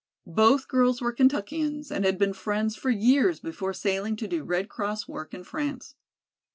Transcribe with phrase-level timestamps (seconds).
[0.25, 4.67] Both girls were Kentuckians and had been friends for years before sailing to do Red
[4.67, 5.93] Cross work in France.